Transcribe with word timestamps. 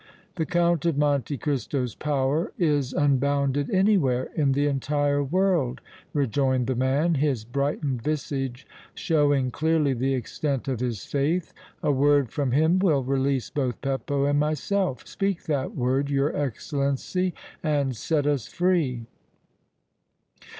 "The 0.33 0.47
Count 0.47 0.83
of 0.87 0.97
Monte 0.97 1.37
Cristo's 1.37 1.93
power 1.93 2.51
is 2.57 2.91
unbounded 2.91 3.69
anywhere 3.69 4.29
in 4.35 4.53
the 4.53 4.65
entire 4.65 5.23
world," 5.23 5.79
rejoined 6.11 6.65
the 6.65 6.73
man, 6.73 7.13
his 7.13 7.45
brightened 7.45 8.01
visage 8.01 8.65
showing 8.95 9.51
clearly 9.51 9.93
the 9.93 10.15
extent 10.15 10.67
of 10.67 10.79
his 10.79 11.05
faith. 11.05 11.53
"A 11.83 11.91
word 11.91 12.31
from 12.31 12.49
him 12.51 12.79
will 12.79 13.03
release 13.03 13.51
both 13.51 13.79
Beppo 13.81 14.25
and 14.27 14.39
myself. 14.39 15.05
Speak 15.05 15.43
that 15.43 15.75
word, 15.75 16.09
your 16.09 16.35
Excellency, 16.35 17.35
and 17.63 17.95
set 17.95 18.25
us 18.25 18.47
free!" 18.47 19.05